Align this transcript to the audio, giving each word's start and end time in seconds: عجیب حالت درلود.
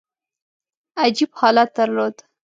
عجیب 1.03 1.31
حالت 1.39 1.69
درلود. 1.77 2.15